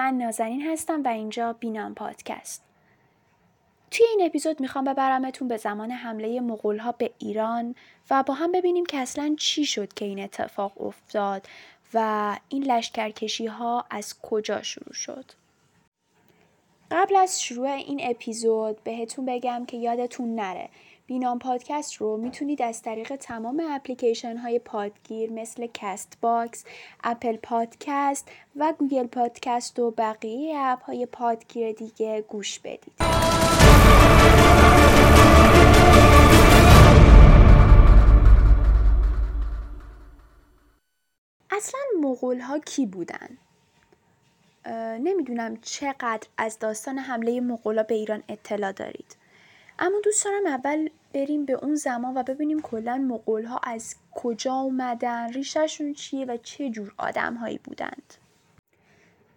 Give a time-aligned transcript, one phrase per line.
[0.00, 2.62] من نازنین هستم و اینجا بینام پادکست.
[3.90, 7.74] توی این اپیزود می‌خوام ببرمتون به زمان حمله مغول به ایران
[8.10, 11.48] و با هم ببینیم که اصلا چی شد که این اتفاق افتاد
[11.94, 15.24] و این لشکرکشی ها از کجا شروع شد.
[16.90, 20.68] قبل از شروع این اپیزود بهتون بگم که یادتون نره
[21.10, 26.64] بینام پادکست رو می‌تونید از طریق تمام اپلیکیشن های پادگیر مثل Castbox،
[27.04, 32.92] Apple Podcast و Google Podcast و بقیه اپ های پادگیر دیگه گوش بدید.
[41.50, 43.38] اصلا مغول ها کی بودن؟
[45.00, 49.16] نمی‌دونم چقدر از داستان حمله مغولا به ایران اطلاع دارید.
[49.82, 54.54] اما دوست دارم اول بریم به اون زمان و ببینیم کلا مغول ها از کجا
[54.54, 58.14] اومدن ریشهشون چیه و چه جور آدم هایی بودند.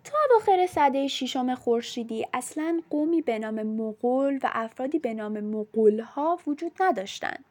[0.03, 5.99] تا اواخر سده ششم خورشیدی اصلا قومی به نام مغول و افرادی به نام مغول
[5.99, 7.45] ها وجود نداشتند.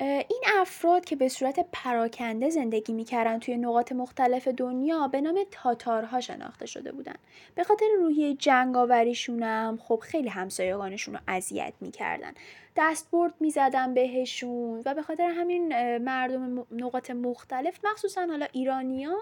[0.00, 6.20] این افراد که به صورت پراکنده زندگی می‌کردن توی نقاط مختلف دنیا به نام تاتارها
[6.20, 7.14] شناخته شده بودن.
[7.54, 12.32] به خاطر روحیه جنگاوریشون هم خب خیلی همسایگانشون رو اذیت می‌کردن.
[12.76, 19.16] دستبرد می‌زدن بهشون و به خاطر همین مردم نقاط مختلف مخصوصا حالا ایرانیا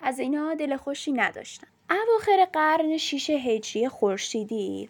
[0.00, 1.66] از اینا دل خوشی نداشتن.
[1.90, 4.88] اواخر قرن شیش هجری خورشیدی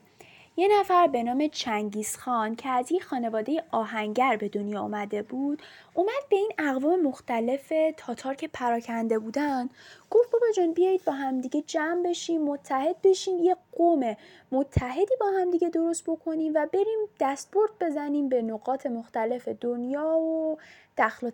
[0.61, 5.63] یه نفر به نام چنگیز خان که از یک خانواده آهنگر به دنیا آمده بود
[5.95, 9.69] اومد به این اقوام مختلف تاتار که پراکنده بودن
[10.11, 14.17] گفت بابا جان بیایید با همدیگه جمع بشیم متحد بشیم یه قوم
[14.53, 20.59] متحدی با همدیگه درست بکنیم و بریم دستبرد بزنیم به نقاط مختلف دنیا و
[20.99, 21.31] دخل و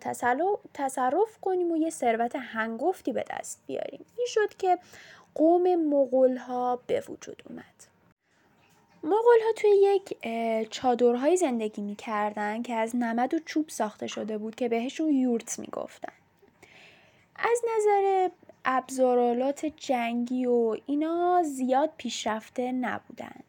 [0.73, 4.05] تصرف کنیم و یه ثروت هنگفتی به دست بیاریم.
[4.17, 4.77] این شد که
[5.35, 7.96] قوم مغول ها به وجود اومد.
[9.03, 10.17] مغول ها توی یک
[10.69, 16.13] چادرهایی زندگی می‌کردن که از نمد و چوب ساخته شده بود که بهشون یورت می‌گفتن.
[17.35, 18.29] از نظر
[18.65, 23.43] ابزارالات جنگی و اینا زیاد پیشرفته نبودن.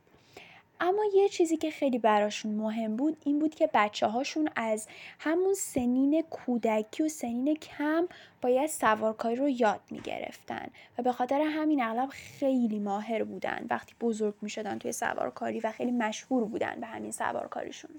[0.80, 5.54] اما یه چیزی که خیلی براشون مهم بود این بود که بچه هاشون از همون
[5.54, 8.08] سنین کودکی و سنین کم
[8.42, 10.66] باید سوارکاری رو یاد می گرفتن
[10.98, 15.72] و به خاطر همین اغلب خیلی ماهر بودن وقتی بزرگ می شدن توی سوارکاری و
[15.72, 17.90] خیلی مشهور بودن به همین سوارکاریشون.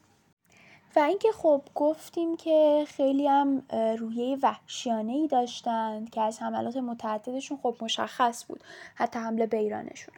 [0.95, 3.63] و اینکه خب گفتیم که خیلی هم
[3.99, 8.63] رویه وحشیانه ای داشتند که از حملات متعددشون خب مشخص بود
[8.95, 10.13] حتی حمله به ایرانشون.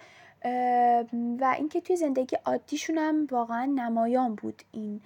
[1.39, 5.01] و اینکه توی زندگی عادیشون هم واقعا نمایان بود این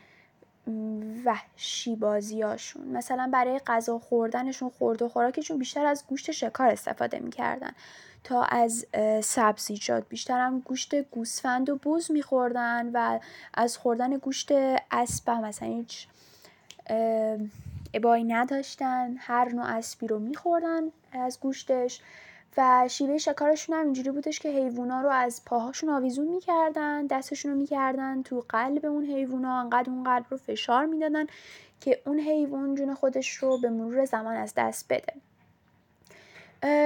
[1.26, 7.72] وحشی بازیاشون مثلا برای غذا خوردنشون خورد و خوراکشون بیشتر از گوشت شکار استفاده می‌کردن.
[8.24, 8.86] تا از
[9.24, 13.20] سبزیجات بیشتر هم گوشت گوسفند و بوز میخوردن و
[13.54, 14.52] از خوردن گوشت
[14.92, 16.08] اسب مثلا هیچ
[17.94, 19.16] ابایی نداشتن.
[19.18, 20.82] هر نوع اسبی رو میخوردن
[21.12, 22.02] از گوشتش.
[22.58, 27.58] و شیوه شکارشون هم اینجوری بودش که حیوونا رو از پاهاشون آویزون می‌کردن دستشون رو
[27.58, 31.26] می‌کردن تو قلب اون حیوونا انقدر اون قلب رو فشار می‌دادن
[31.82, 35.14] که اون حیوان جون خودش رو به مرور زمان از دست بده.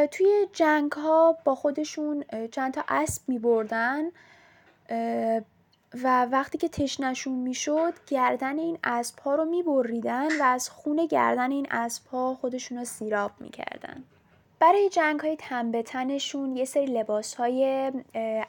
[0.08, 4.04] توی جنگ ها با خودشون چند تا اسب می بردن
[6.04, 11.06] و وقتی که تشنشون می‌شد گردن این اسب ها رو می بریدن و از خون
[11.06, 14.04] گردن این اسب ها خودشون رو سیراب می‌کردن.
[14.60, 17.92] برای جنگ های تن به تنشون یه سری لباس های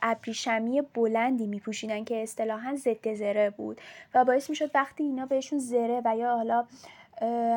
[0.02, 3.80] ابریشمی بلندی می پوشیدن که اصطلاحا ضد زره بود
[4.14, 6.64] و باعث می شد وقتی اینا بهشون زره و یا حالا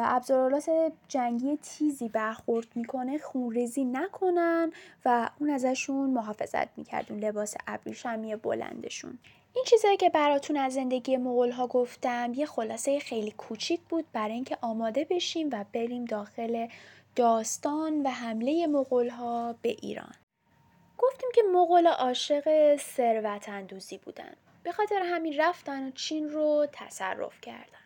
[0.06, 0.70] ابزارالات
[1.08, 4.72] جنگی تیزی برخورد می‌کنه خونریزی نکنن
[5.06, 9.20] و اون ازشون محافظت می‌کرد اون لباس ابریشمی بلندشون.
[9.56, 14.34] این چیزایی که براتون از زندگی مغول ها گفتم یه خلاصه خیلی کوچیک بود برای
[14.34, 16.68] اینکه آماده بشیم و بریم داخل
[17.16, 18.68] داستان و حمله
[19.12, 20.16] ها به ایران.
[20.98, 24.36] گفتیم که مغول عاشق ثروت اندوزی بودن.
[24.64, 27.84] به خاطر همین رفتن و چین رو تصرف کردن.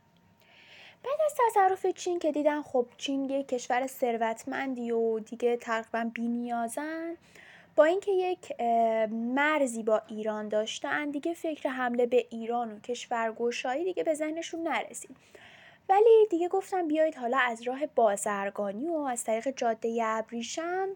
[1.03, 7.17] بعد از تصرف چین که دیدن خب چین یک کشور ثروتمندی و دیگه تقریبا بینیازن
[7.75, 8.61] با اینکه یک
[9.11, 15.17] مرزی با ایران داشتن دیگه فکر حمله به ایران و کشورگشایی دیگه به ذهنشون نرسید.
[15.89, 20.87] ولی دیگه گفتم بیایید حالا از راه بازرگانی و از طریق جاده ابریشم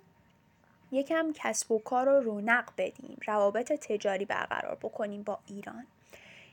[0.92, 5.88] یکم کسب و کار رو رونق بدیم روابط تجاری برقرار بکنیم با ایران.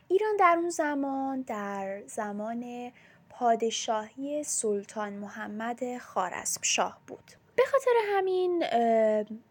[0.09, 2.93] ایران در اون زمان در زمان
[3.31, 7.33] پادشاهی سلطان محمد خارسب شاه بود.
[7.57, 8.65] به خاطر همین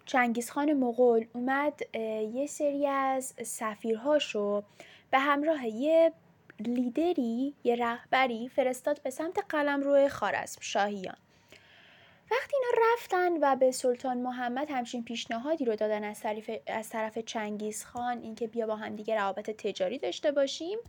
[0.05, 1.81] چنگیزخان مغول اومد
[2.33, 4.63] یه سری از سفیرهاشو
[5.11, 6.13] به همراه یه
[6.59, 11.17] لیدری یه رهبری فرستاد به سمت قلمرو خارزم شاهیان.
[12.31, 17.17] وقتی اینا رفتن و به سلطان محمد همچین پیشنهادی رو دادن از طرف, از طرف
[17.17, 20.79] چنگیز خان اینکه بیا با هم دیگه روابط تجاری داشته باشیم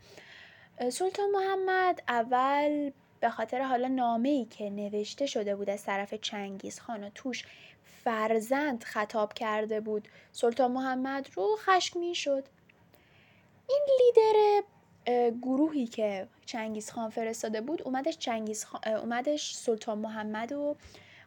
[0.91, 6.81] سلطان محمد اول به خاطر حالا نامه ای که نوشته شده بود از طرف چنگیز
[6.81, 7.44] خان و توش
[8.05, 12.44] فرزند خطاب کرده بود سلطان محمد رو خشمگین شد
[13.69, 14.62] این لیدر
[15.43, 20.76] گروهی که چنگیز خان فرستاده بود اومدش چنگیز اومدش سلطان محمد رو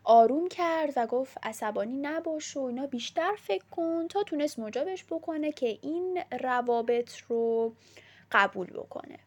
[0.03, 5.51] آروم کرد و گفت عصبانی نباش و اینا بیشتر فکر کن تا تونست مجابش بکنه
[5.51, 7.73] که این روابط رو
[8.31, 9.19] قبول بکنه.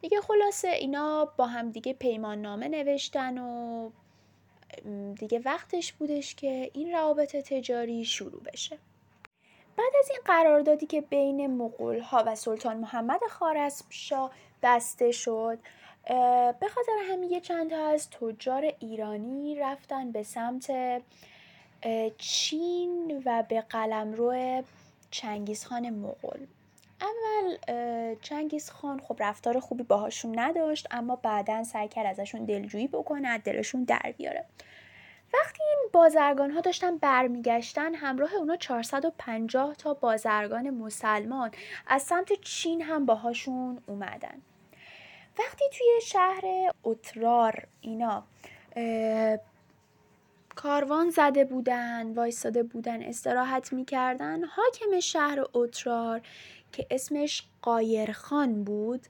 [0.00, 3.90] دیگه خلاصه اینا با هم دیگه پیمان نامه نوشتن و
[5.18, 8.78] دیگه وقتش بودش که این روابط تجاری شروع بشه.
[9.80, 14.30] بعد از این قراردادی که بین مغول ها و سلطان محمد خارزمشاه
[14.62, 15.58] بسته شد
[16.60, 20.72] به خاطر همین چند تا از تجار ایرانی رفتن به سمت
[22.18, 24.62] چین و به قلمرو
[25.10, 26.46] چنگیزخان مغول.
[27.00, 27.56] اول
[28.22, 33.84] چنگیز خان خب رفتار خوبی باهاشون نداشت اما بعدا سعی کرد ازشون دلجویی بکنه دلشون
[33.84, 34.44] در بیاره.
[35.34, 41.50] وقتی این بازرگان ها داشتن برمیگشتن همراه اونا 450 تا بازرگان مسلمان
[41.86, 44.42] از سمت چین هم باهاشون اومدن.
[45.38, 46.42] وقتی توی شهر
[46.84, 48.24] اترار اینا
[50.56, 56.20] کاروان زده بودن وایستاده بودن استراحت می‌کردن حاکم شهر اترار
[56.72, 59.06] که اسمش قایرخان بود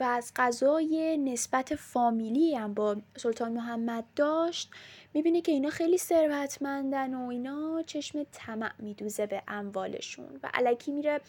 [0.00, 4.70] و از قضای نسبت فامیلی هم با سلطان محمد داشت
[5.14, 11.20] می‌بینه که اینا خیلی ثروتمندن و اینا چشم طمع میدوزه به اموالشون و علکی میره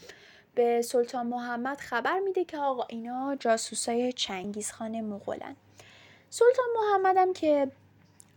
[0.55, 5.55] به سلطان محمد خبر میده که آقا اینا جاسوسای چنگیزخان مغولن.
[6.29, 7.71] سلطان محمد هم که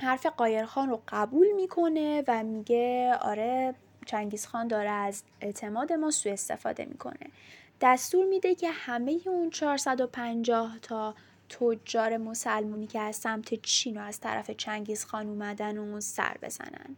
[0.01, 3.75] حرف قایرخان رو قبول می‌کنه و میگه آره
[4.07, 7.31] چنگیزخان داره از اعتماد ما سوء استفاده می‌کنه.
[7.81, 11.15] دستور میده که همه اون 450 تا
[11.49, 16.97] تجار مسلمونی که از سمت چین و از طرف چنگیز خان اومدن و سر بزنن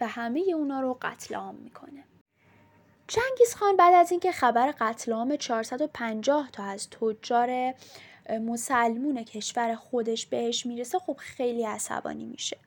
[0.00, 2.04] و همه اونا رو قتل عام می‌کنه.
[3.08, 7.74] چنگیز خان بعد از اینکه خبر قتل عام 450 تا از تجار
[8.30, 12.58] مسلمون کشور خودش بهش می‌رسه خب خیلی عصبانی میشه.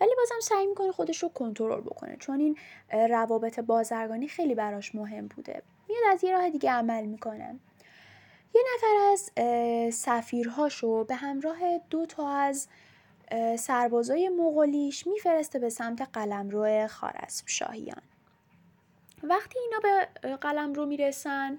[0.00, 2.58] ولی بازم سعی می‌کنه خودش رو کنترل بکنه چون این
[2.92, 5.62] روابط بازرگانی خیلی براش مهم بوده.
[5.88, 7.58] میاد از یه راه دیگه عمل می‌کنه.
[8.54, 9.30] یه نفر از
[9.94, 11.58] سفیرهاشو به همراه
[11.90, 12.68] دو تا از
[13.58, 18.02] سربازای مغولیش میفرسته به سمت قلمرو خارزم شاهیان
[19.22, 19.78] وقتی اینا
[20.22, 21.58] به قلمرو می‌رسن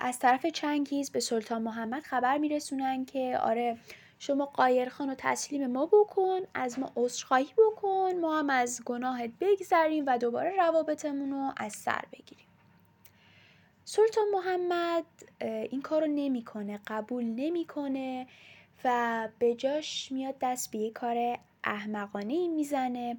[0.00, 3.78] از طرف چنگیز به سلطان محمد خبر میرسونن که آره
[4.18, 10.04] شما قایرخان رو تسلیم ما بکن از ما عذرخواهی بکن ما هم از گناهت بگذریم
[10.06, 12.46] و دوباره روابطمون رو از سر بگیریم.
[13.84, 15.04] سلطان محمد
[15.40, 18.26] این کار رو نمی‌کنه قبول نمی‌کنه
[18.84, 23.16] و به جاش میاد دست به یه کار احمقانه می‌زنه.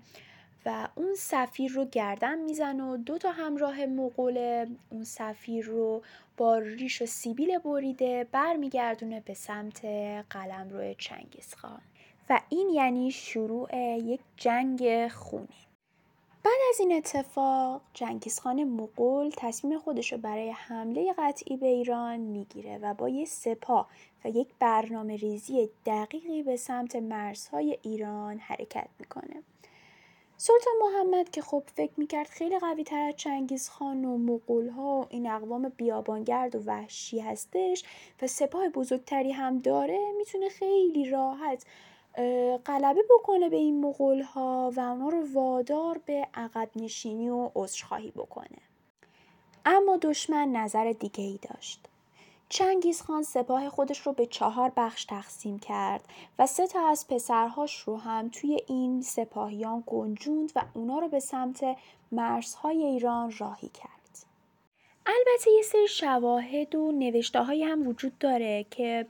[0.66, 6.02] و اون سفیر رو گردن می‌زنه و دو تا همراه مغول اون سفیر رو
[6.38, 9.86] با ریش و سیبیل بریده برمیگردونه به سمت
[10.30, 11.82] قلم روی چنگیزخان
[12.30, 15.48] و این یعنی شروع یک جنگ خونی
[16.44, 22.78] بعد از این اتفاق جنگیزخان مغول تصمیم خودش رو برای حمله قطعی به ایران می‌گیره
[22.78, 23.90] و با یه سپاه
[24.26, 29.44] و یک برنامه ریزی دقیقی به سمت مرزهای ایران حرکت می‌کنه.
[30.38, 35.00] سلطان محمد که خب فکر می‌کرد خیلی قوی تر از چنگیز خان و مغول ها
[35.00, 37.84] و این اقوام بیابانگرد و وحشی هستش
[38.22, 41.66] و سپاه بزرگتری هم داره می‌تونه خیلی راحت
[42.66, 48.12] غلبه بکنه به این مغول ها و اونا رو وادار به عقب نشینی و عذرخواهی
[48.12, 48.58] بکنه.
[49.66, 51.88] اما دشمن نظر دیگه ای داشت.
[52.54, 56.06] چنگیز خان سپاه خودش رو به چهار بخش تقسیم کرد
[56.40, 61.20] و سه تا از پسرهاش رو هم توی این سپاهیان گنجوند و اونا رو به
[61.20, 61.78] سمت
[62.12, 64.26] مرزهای ایران راهی کرد.
[65.06, 69.08] البته یه سری شواهد و نوشته هم وجود داره که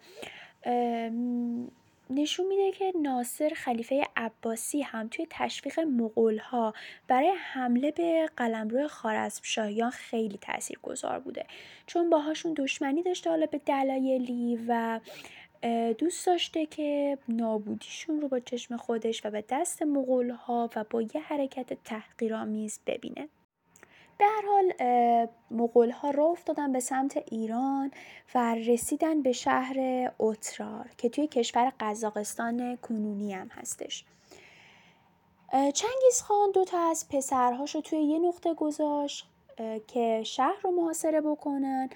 [2.09, 6.73] نشون میده که ناصر خلیفه عباسی هم توی تشویق مغول‌ها
[7.07, 11.45] برای حمله به قلمرو خوارزمشاهیان خیلی تاثیرگذار بوده.
[11.87, 14.99] چون باهاشون دشمنی داشته حالا به دلایلی و
[15.97, 21.01] دوست داشته که نابودیشون رو با چشم خودش و به دست مغول ها و با
[21.01, 23.29] یه حرکت تحقیرآمیز ببینه.
[24.25, 24.73] هر حال
[25.51, 27.91] مغول ها را افتادن به سمت ایران
[28.35, 34.05] و رسیدن به شهر اترار که توی کشور قزاقستان کنونی هم هستش
[35.51, 39.27] چنگیز خان دو تا از پسرهاش توی یه نقطه گذاشت
[39.87, 41.89] که شهر رو محاصره بکنن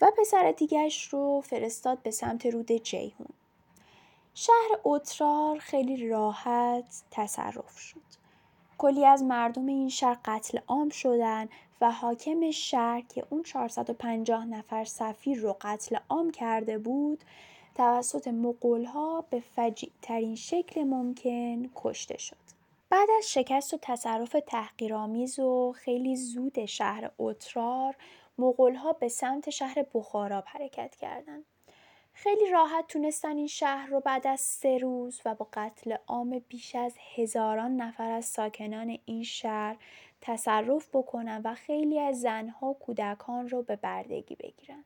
[0.00, 3.28] و پسر دیگرش رو فرستاد به سمت رود جیهون.
[4.34, 8.19] شهر اوترار خیلی راحت تصرف شد.
[8.80, 11.48] کلی از مردم این شهر قتل عام شدن
[11.80, 17.24] و حاکم شهر که اون 450 نفر سفیر رو قتل عام کرده بود
[17.74, 22.36] توسط مقولها به فجیع ترین شکل ممکن کشته شد.
[22.90, 27.96] بعد از شکست و تصرف تحقیرآمیز و خیلی زود شهر اوترار
[28.76, 31.44] ها به سمت شهر بخارا حرکت کردند.
[32.22, 36.74] خیلی راحت تونستن این شهر رو بعد از سه روز و با قتل عام بیش
[36.74, 39.76] از هزاران نفر از ساکنان این شهر
[40.20, 44.84] تصرف بکنن و خیلی از زنها و کودکان رو به بردگی بگیرن.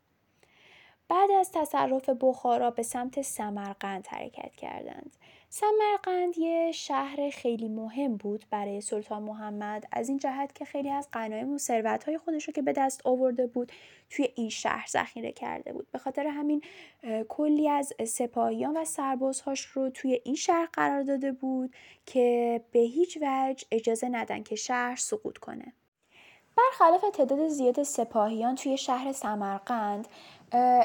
[1.09, 5.17] بعد از تصرف بخارا به سمت سمرقند حرکت کردند.
[5.55, 11.09] سمرقند یه شهر خیلی مهم بود برای سلطان محمد از این جهت که خیلی از
[11.13, 13.73] غنایم و ثروت‌های خودش رو که به دست آورده بود
[14.11, 15.87] توی این شهر ذخیره کرده بود.
[15.93, 16.63] به خاطر همین
[17.29, 21.75] کلی از سپاهیان و سربازهاش رو توی این شهر قرار داده بود
[22.07, 25.73] که به هیچ وجه اجازه ندن که شهر سقوط کنه.
[26.57, 30.09] برخلاف تعداد زیاد سپاهیان توی شهر سمرقند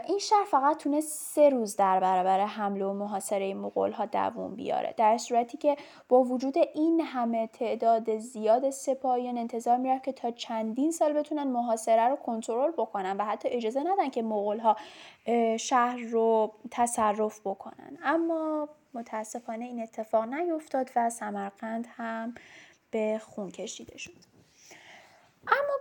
[0.07, 4.93] این شهر فقط تونست سه روز در برابر حمله و محاصره مغول ها دووم بیاره.
[4.97, 5.77] در صورتی که
[6.09, 12.07] با وجود این همه تعداد زیاد سپاهیان انتظار می‌رفت که تا چندین سال بتونن محاصره
[12.07, 14.75] رو کنترل بکنن و حتی اجازه ندن که مغول ها
[15.57, 17.97] شهر رو تصرف بکنن.
[18.03, 22.35] اما متاسفانه این اتفاق نیفتاد و سمرقند هم
[22.91, 24.38] به خون کشیده شد.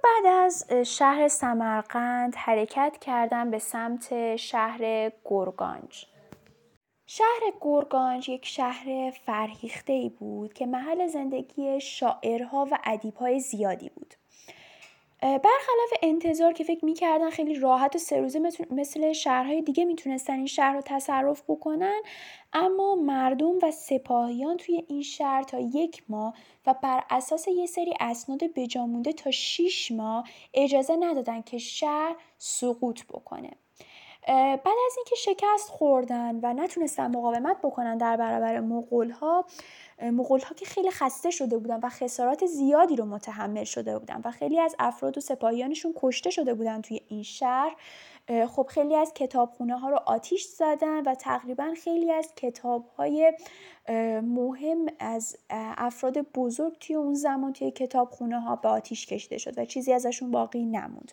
[0.09, 6.07] بعد از شهر سمرقند حرکت کردن به سمت شهر گرگانج.
[7.07, 14.15] شهر گرگانج یک شهر فرهیخته ای بود که محل زندگی شاعرها و ادیبهای زیادی بود.
[15.21, 20.47] برخلاف انتظار که فکر می‌کردن خیلی راحت و سه روزه مثل شهرهای دیگه می‌تونستن این
[20.47, 22.01] شهر رو تصرف بکنن
[22.53, 26.35] اما مردم و سپاهیان توی این شهر تا یک ماه
[26.67, 33.05] و بر اساس یه سری اسناد بجامونده تا 6 ماه اجازه ندادن که شهر سقوط
[33.05, 33.51] بکنه.
[34.29, 39.45] بعد از اینکه شکست خوردن و نتونستن مقاومت بکنن در برابر مغول ها
[40.03, 44.31] مغول ها که خیلی خسته شده بودن و خسارات زیادی رو متحمل شده بودن و
[44.31, 47.77] خیلی از افراد و سپاهیانشون کشته شده بودن توی این شهر
[48.49, 53.33] خب خیلی از کتابخونه ها رو آتیش زدن و تقریبا خیلی از کتاب های
[54.23, 59.65] مهم از افراد بزرگ توی اون زمان توی کتابخونه ها به آتیش کشیده شد و
[59.65, 61.13] چیزی ازشون باقی نموند.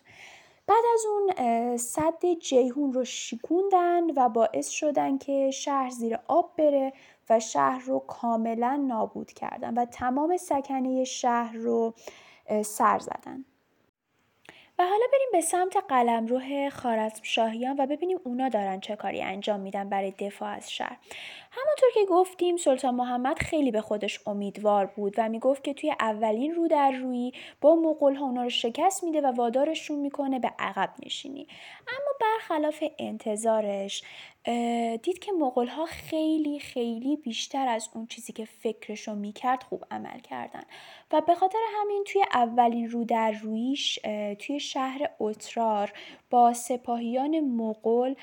[0.66, 6.92] بعد از اون صد جیهون رو شکوندن و باعث شدن که شهر زیر آب بره.
[7.30, 11.94] و شهر رو کاملا نابود کردن و تمام سکنه شهر رو
[12.62, 13.44] سر زدن.
[14.78, 16.40] و حالا بریم به سمت قلمرو
[17.22, 20.96] شاهیان و ببینیم اونا دارن چه کاری انجام میدن برای دفاع از شهر.
[21.50, 26.54] همونطور که گفتیم سلطان محمد خیلی به خودش امیدوار بود و می‌گفت که توی اولین
[26.54, 30.90] رو در روی با مغول ها اونا رو شکست میده و وادارشون می‌کنه به عقب
[31.06, 31.46] نشینی.
[31.88, 34.02] اما برخلاف انتظارش
[35.02, 40.18] دید که مغول ها خیلی خیلی بیشتر از اون چیزی که فکرشو می‌کرد خوب عمل
[40.18, 40.62] کردن.
[41.12, 43.98] و به خاطر همین توی اولین رو در رویش
[44.38, 45.92] توی شهر اترار
[46.30, 48.14] با سپاهیان مغول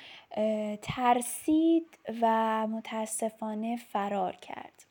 [0.82, 1.88] ترسید
[2.22, 2.27] و
[2.68, 4.86] متاسفانه فرار کرد.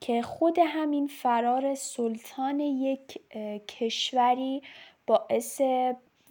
[0.00, 3.20] که خود همین فرار سلطان یک
[3.68, 4.62] کشوری
[5.06, 5.60] باعث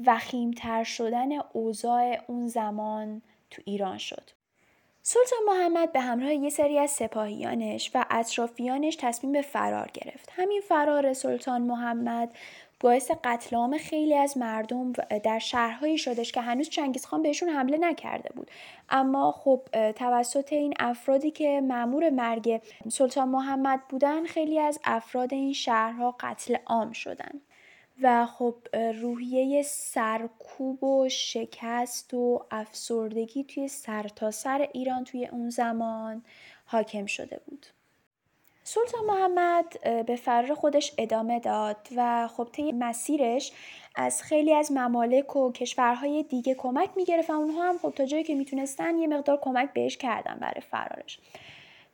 [0.06, 3.22] وخیمتر شدن اوضاع اون زمان
[3.56, 4.30] تو ایران شد.
[5.02, 10.30] سلطان محمد به همراه یه سری از سپاهیانش و اطرافیانش تصمیم به فرار گرفت.
[10.36, 12.36] همین فرار سلطان محمد
[12.80, 14.94] باعث قتل عام خیلی از مردم
[15.24, 18.52] در شهرهایی شدش که هنوز چنگیزخان بهشون حمله نکرده بود
[18.90, 19.62] اما خب
[19.96, 26.58] توسط این افرادی که مأمور مرگ سلطان محمد بودن خیلی از افراد این شهرها قتل
[26.66, 27.42] عام شدن
[28.02, 28.56] و خب
[29.02, 36.24] روحیه سرکوب و شکست و افسردگی توی سرتاسر سر ایران توی اون زمان
[36.66, 37.66] حاکم شده بود.
[38.64, 39.66] سلطان محمد
[40.06, 43.52] به فرار خودش ادامه داد و خب طی مسیرش
[43.96, 48.24] از خیلی از ممالک و کشورهای دیگه کمک می‌گرفت و اونها هم خب تا جایی
[48.24, 51.20] که می‌تونستن یه مقدار کمک بهش کردن برای فرارش.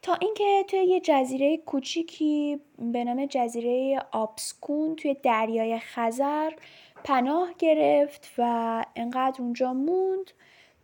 [0.02, 6.52] تا اینکه توی یه جزیره کوچیکی به نام جزیره آبسکون توی دریای خزر
[7.04, 10.32] پناه گرفت و انقدر اونجا موند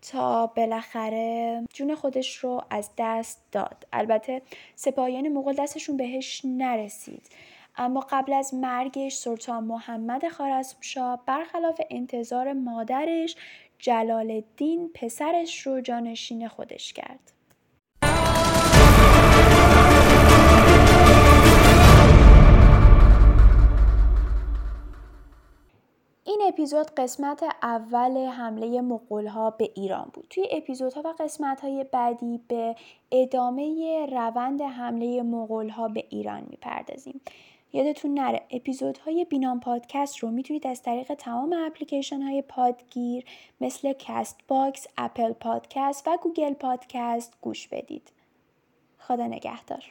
[0.01, 3.87] تا بالاخره جون خودش رو از دست داد.
[3.93, 4.41] البته
[4.75, 7.29] سپاهیان مغول دستشون بهش نرسید.
[7.75, 13.35] اما قبل از مرگش سلطان محمد خارزمشاه برخلاف انتظار مادرش
[13.79, 17.36] جلال الدین پسرش رو جانشین خودش کرد.
[26.67, 30.27] اپیزود قسمت اول حمله مغول‌ها به ایران بود.
[30.29, 32.75] توی اپیزودها و قسمت‌های بعدی به
[33.11, 37.21] ادامه روند حمله مغول‌ها به ایران می‌پردازیم.
[37.73, 43.25] یادتون نره اپیزودهای بینام پادکست رو می‌تونید از طریق تمام اپلیکیشن های پادگیر
[43.61, 48.11] مثل Castbox، Apple Podcast و Google Podcast گوش بدید.
[48.99, 49.83] خدا نگهدار.